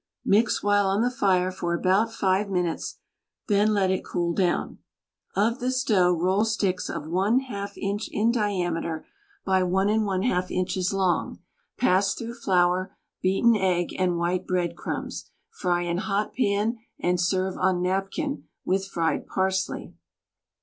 [0.25, 2.97] Mix while on the fire for about five minutes,
[3.47, 4.79] then let it cool down.
[5.35, 9.05] Of this dough roll sticks of ^ inch in diameter
[9.45, 11.39] by THE STAG COOK BOOK I Yi inches long,
[11.77, 17.55] pass through flour, beaten egg, and white bread crumbs, fry in fat pan and serve
[17.59, 19.93] on napkin with fried parsley.